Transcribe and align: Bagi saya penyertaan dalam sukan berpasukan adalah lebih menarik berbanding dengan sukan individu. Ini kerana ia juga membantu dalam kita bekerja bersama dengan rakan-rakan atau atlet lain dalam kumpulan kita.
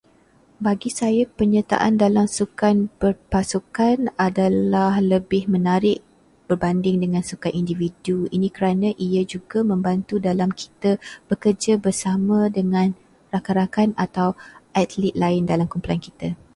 Bagi 0.65 0.89
saya 0.99 1.23
penyertaan 1.39 1.93
dalam 2.03 2.25
sukan 2.37 2.75
berpasukan 3.01 3.97
adalah 4.27 4.93
lebih 5.13 5.43
menarik 5.53 5.99
berbanding 6.49 6.97
dengan 7.05 7.21
sukan 7.29 7.53
individu. 7.61 8.15
Ini 8.35 8.47
kerana 8.57 8.89
ia 9.05 9.21
juga 9.33 9.59
membantu 9.71 10.15
dalam 10.27 10.49
kita 10.61 10.91
bekerja 11.29 11.73
bersama 11.85 12.39
dengan 12.57 12.87
rakan-rakan 13.33 13.89
atau 14.05 14.29
atlet 14.81 15.13
lain 15.23 15.41
dalam 15.51 15.67
kumpulan 15.71 16.01
kita. 16.07 16.29